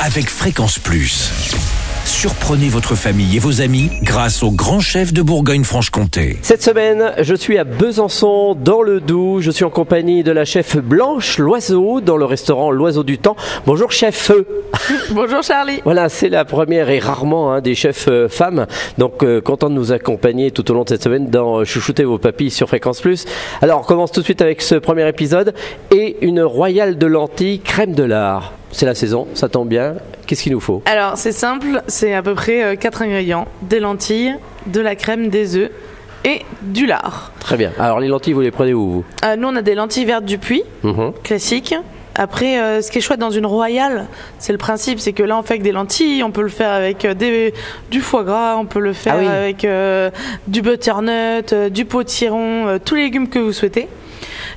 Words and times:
avec 0.00 0.28
Fréquence 0.28 0.78
Plus. 0.78 1.30
Surprenez 2.04 2.68
votre 2.68 2.94
famille 2.94 3.36
et 3.36 3.38
vos 3.38 3.62
amis 3.62 3.90
grâce 4.02 4.42
au 4.42 4.50
grand 4.50 4.80
chef 4.80 5.12
de 5.12 5.22
Bourgogne-Franche-Comté. 5.22 6.38
Cette 6.42 6.62
semaine, 6.62 7.12
je 7.18 7.34
suis 7.34 7.56
à 7.56 7.64
Besançon, 7.64 8.54
dans 8.54 8.82
le 8.82 9.00
Doubs. 9.00 9.40
Je 9.40 9.50
suis 9.50 9.64
en 9.64 9.70
compagnie 9.70 10.22
de 10.22 10.30
la 10.30 10.44
chef 10.44 10.76
Blanche 10.76 11.38
Loiseau, 11.38 12.00
dans 12.00 12.16
le 12.16 12.26
restaurant 12.26 12.70
L'Oiseau 12.70 13.04
du 13.04 13.18
Temps. 13.18 13.36
Bonjour 13.66 13.90
chef. 13.90 14.30
Bonjour 15.10 15.42
Charlie. 15.42 15.80
Voilà, 15.84 16.08
c'est 16.08 16.28
la 16.28 16.44
première 16.44 16.90
et 16.90 16.98
rarement 16.98 17.52
hein, 17.52 17.60
des 17.62 17.74
chefs 17.74 18.08
euh, 18.08 18.28
femmes. 18.28 18.66
Donc 18.98 19.22
euh, 19.22 19.40
content 19.40 19.70
de 19.70 19.74
nous 19.74 19.92
accompagner 19.92 20.50
tout 20.50 20.70
au 20.70 20.74
long 20.74 20.84
de 20.84 20.90
cette 20.90 21.02
semaine 21.02 21.30
dans 21.30 21.64
Chouchouter 21.64 22.04
vos 22.04 22.18
papilles 22.18 22.50
sur 22.50 22.68
Fréquence 22.68 23.00
Plus. 23.00 23.24
Alors 23.62 23.80
on 23.80 23.84
commence 23.84 24.12
tout 24.12 24.20
de 24.20 24.24
suite 24.26 24.42
avec 24.42 24.60
ce 24.60 24.74
premier 24.74 25.08
épisode 25.08 25.54
et 25.90 26.18
une 26.20 26.42
royale 26.42 26.98
de 26.98 27.06
lentilles 27.06 27.60
crème 27.60 27.94
de 27.94 28.02
lard. 28.02 28.52
C'est 28.76 28.86
la 28.86 28.96
saison, 28.96 29.28
ça 29.34 29.48
tombe 29.48 29.68
bien. 29.68 29.94
Qu'est-ce 30.26 30.42
qu'il 30.42 30.50
nous 30.52 30.58
faut? 30.60 30.82
Alors 30.86 31.16
c'est 31.16 31.30
simple, 31.30 31.80
c'est 31.86 32.12
à 32.12 32.22
peu 32.22 32.34
près 32.34 32.76
4 32.76 33.02
ingrédients. 33.02 33.46
Des 33.62 33.78
lentilles, 33.78 34.34
de 34.66 34.80
la 34.80 34.96
crème, 34.96 35.28
des 35.28 35.56
œufs 35.56 35.70
et 36.24 36.40
du 36.62 36.84
lard. 36.86 37.30
Très 37.38 37.56
bien. 37.56 37.70
Alors 37.78 38.00
les 38.00 38.08
lentilles, 38.08 38.32
vous 38.32 38.40
les 38.40 38.50
prenez 38.50 38.74
où 38.74 38.90
vous? 38.90 39.04
Euh, 39.24 39.36
nous 39.36 39.46
on 39.46 39.54
a 39.54 39.62
des 39.62 39.76
lentilles 39.76 40.06
vertes 40.06 40.24
du 40.24 40.38
puits, 40.38 40.64
Mhm. 40.82 41.12
classiques. 41.22 41.74
Après, 42.16 42.60
euh, 42.60 42.80
ce 42.82 42.90
qui 42.90 42.98
est 42.98 43.00
chouette 43.00 43.18
dans 43.20 43.30
une 43.30 43.46
royale, 43.46 44.06
c'est 44.38 44.52
le 44.52 44.58
principe, 44.58 44.98
c'est 45.00 45.12
que 45.12 45.22
là 45.24 45.36
on 45.38 45.42
fait 45.42 45.54
avec 45.54 45.62
des 45.62 45.72
lentilles, 45.72 46.22
on 46.24 46.30
peut 46.30 46.42
le 46.42 46.48
faire 46.48 46.70
avec 46.72 47.04
euh, 47.04 47.14
des, 47.14 47.52
du 47.92 48.00
foie 48.00 48.24
gras, 48.24 48.56
on 48.56 48.66
peut 48.66 48.80
le 48.80 48.92
faire 48.92 49.14
Ah 49.18 49.20
oui. 49.20 49.26
avec 49.28 49.64
euh, 49.64 50.10
du 50.48 50.62
butternut, 50.62 51.52
euh, 51.52 51.68
du 51.70 51.84
potiron, 51.84 52.66
euh, 52.68 52.78
tous 52.84 52.94
les 52.96 53.02
légumes 53.02 53.28
que 53.28 53.38
vous 53.38 53.52
souhaitez. 53.52 53.88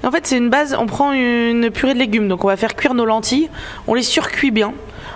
Et 0.04 0.08
en 0.08 0.12
fait, 0.12 0.26
c'est 0.28 0.38
une 0.38 0.50
base, 0.50 0.76
on 0.80 0.86
prend 0.86 1.12
une 1.14 1.70
purée 1.72 1.94
de 1.94 2.00
légumes, 2.00 2.28
donc 2.28 2.44
on 2.44 2.48
va 2.48 2.58
faire 2.58 2.76
cuire 2.76 2.94
nos 2.94 3.06
lentilles, 3.06 3.50
on 3.88 3.94
les 3.94 4.04
surcuit 4.04 4.52
bien, 4.52 4.74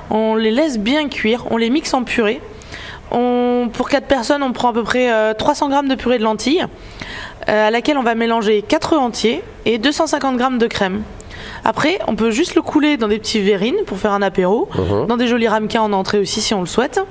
on 0.10 0.36
les 0.36 0.52
laisse 0.52 0.78
bien 0.80 1.08
cuire, 1.10 1.46
on 1.52 1.58
les 1.58 1.70
mixe 1.70 1.94
en 1.94 2.04
purée. 2.04 2.42
On, 3.12 3.70
pour 3.74 3.90
4 3.90 4.08
personnes, 4.08 4.42
on 4.42 4.54
prend 4.54 4.70
à 4.70 4.74
peu 4.74 4.84
près 4.84 5.12
euh, 5.12 5.34
300 5.34 5.68
grammes 5.70 5.88
de 5.90 5.96
purée 5.96 6.18
de 6.18 6.24
lentilles, 6.24 6.66
euh, 7.50 7.68
à 7.68 7.72
laquelle 7.72 7.98
on 7.98 8.04
va 8.04 8.16
mélanger 8.16 8.62
4 8.62 8.94
œufs 8.94 9.00
entiers 9.00 9.44
et 9.66 9.78
250 9.78 10.38
grammes 10.38 10.58
de 10.58 10.68
crème. 10.68 11.04
Après, 11.66 12.00
on 12.08 12.16
peut 12.16 12.32
juste 12.32 12.56
le 12.56 12.62
couler 12.62 12.98
dans 12.98 13.08
des 13.10 13.20
petits 13.20 13.42
verrines 13.42 13.84
pour 13.86 13.98
faire 13.98 14.12
un 14.14 14.22
apéro, 14.22 14.70
Mhm. 14.76 15.08
dans 15.08 15.18
des 15.18 15.28
jolis 15.28 15.48
ramequins 15.50 15.82
en 15.82 15.92
entrée 15.92 16.20
aussi 16.20 16.40
si 16.42 16.54
on 16.54 16.62
le 16.62 16.68
souhaite. 16.68 17.02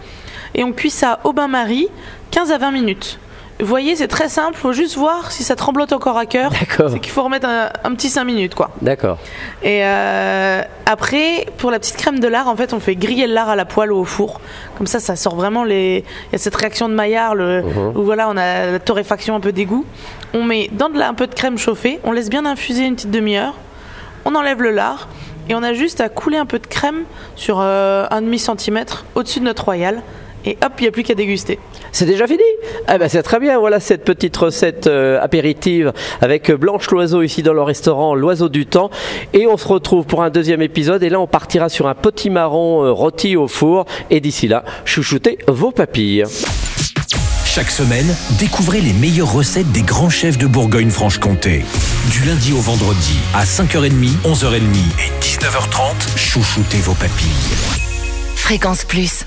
Et 0.55 0.65
on 0.65 0.73
cuit 0.73 0.91
ça 0.91 1.21
au 1.25 1.33
bain-marie 1.33 1.89
15 2.31 2.51
à 2.51 2.59
20 2.59 2.71
minutes. 2.71 3.19
Vous 3.61 3.67
voyez, 3.67 3.97
c'est 3.97 4.09
très 4.09 4.29
simple, 4.29 4.57
faut 4.57 4.73
juste 4.73 4.97
voir 4.97 5.31
si 5.33 5.45
ça 5.45 5.57
tremblote 5.57 5.93
encore 5.93 6.17
à 6.17 6.27
cœur. 6.27 6.51
D'accord. 6.51 6.91
C'est 6.91 7.01
qu'il 7.01 7.13
faut 7.13 7.23
remettre 7.23 7.47
un, 7.47 7.69
un 7.85 7.95
petit 7.95 8.09
5 8.09 8.25
minutes 8.25 8.55
quoi. 8.55 8.71
D'accord. 8.83 9.19
Et 9.63 9.81
euh, 9.85 10.63
après, 10.87 11.47
pour 11.59 11.71
la 11.71 11.79
petite 11.79 11.97
crème 11.97 12.21
de 12.21 12.29
lard, 12.29 12.49
en 12.49 12.57
fait, 12.57 12.73
on 12.73 12.81
fait 12.81 12.97
griller 12.97 13.27
le 13.27 13.35
lard 13.35 13.49
à 13.49 13.57
la 13.57 13.65
poêle 13.65 13.93
ou 13.93 13.99
au 13.99 14.05
four. 14.05 14.41
Comme 14.79 14.87
ça, 14.87 15.01
ça 15.01 15.17
sort 15.17 15.37
vraiment 15.37 15.65
les. 15.65 16.05
Il 16.29 16.33
y 16.33 16.37
a 16.37 16.39
cette 16.39 16.57
réaction 16.57 16.89
de 16.89 16.95
Maillard, 16.95 17.35
le... 17.35 17.63
où 17.95 18.03
voilà, 18.03 18.29
on 18.29 18.37
a 18.37 18.73
la 18.73 18.79
torréfaction 18.79 19.35
un 19.35 19.41
peu 19.41 19.53
d'égout. 19.53 19.85
On 20.33 20.45
met 20.45 20.69
dans 20.73 20.89
de 20.89 20.99
la, 20.99 21.09
un 21.09 21.15
peu 21.15 21.27
de 21.27 21.35
crème 21.35 21.59
chauffée, 21.59 22.01
on 22.05 22.13
laisse 22.13 22.31
bien 22.31 22.47
infuser 22.47 22.85
une 22.85 22.95
petite 22.95 23.11
demi-heure. 23.11 23.55
On 24.25 24.35
enlève 24.35 24.63
le 24.63 24.71
lard 24.71 25.09
et 25.49 25.55
on 25.55 25.63
a 25.63 25.73
juste 25.73 26.01
à 26.01 26.09
couler 26.09 26.37
un 26.37 26.47
peu 26.47 26.59
de 26.59 26.67
crème 26.67 27.05
sur 27.37 27.59
euh, 27.61 28.07
un 28.11 28.23
demi 28.23 28.39
centimètre 28.39 29.05
au-dessus 29.15 29.41
de 29.41 29.45
notre 29.45 29.65
royal. 29.65 30.03
Et 30.45 30.57
hop, 30.65 30.73
il 30.79 30.83
n'y 30.83 30.89
a 30.89 30.91
plus 30.91 31.03
qu'à 31.03 31.15
déguster. 31.15 31.59
C'est 31.93 32.07
déjà 32.07 32.27
fini 32.27 32.43
Ah 32.87 32.99
ben 32.99 33.09
c'est 33.09 33.23
très 33.23 33.39
bien, 33.39 33.59
voilà 33.59 33.81
cette 33.81 34.05
petite 34.05 34.37
recette 34.37 34.87
euh, 34.87 35.21
apéritive 35.21 35.93
avec 36.21 36.51
Blanche 36.51 36.91
Loiseau 36.91 37.23
ici 37.23 37.43
dans 37.43 37.53
le 37.53 37.63
restaurant 37.63 38.15
L'Oiseau 38.15 38.49
du 38.49 38.67
Temps. 38.67 38.91
Et 39.33 39.47
on 39.47 39.57
se 39.57 39.69
retrouve 39.69 40.07
pour 40.07 40.23
un 40.23 40.31
deuxième 40.31 40.63
épisode 40.63 41.03
et 41.03 41.09
là 41.09 41.21
on 41.21 41.27
partira 41.27 41.69
sur 41.69 41.89
un 41.89 41.95
potimarron 41.95 42.85
euh, 42.85 42.93
rôti 42.93 43.37
au 43.37 43.49
four. 43.49 43.85
Et 44.11 44.21
d'ici 44.21 44.49
là, 44.49 44.65
chouchoutez 44.85 45.39
vos 45.47 45.73
papilles. 45.73 46.25
Chaque 47.45 47.71
semaine, 47.71 48.07
découvrez 48.39 48.81
les 48.81 48.93
meilleures 48.93 49.33
recettes 49.33 49.73
des 49.73 49.83
grands 49.83 50.09
chefs 50.09 50.39
de 50.39 50.47
Bourgogne-Franche-Comté. 50.47 51.65
Du 52.11 52.25
lundi 52.25 52.53
au 52.53 52.61
vendredi 52.61 53.17
à 53.35 53.45
5h30, 53.45 53.91
11h30 54.25 54.57
et 54.61 55.21
19h30, 55.21 56.17
chouchoutez 56.17 56.79
vos 56.79 56.95
papilles. 56.95 57.29
Fréquence 58.37 58.85
Plus. 58.85 59.27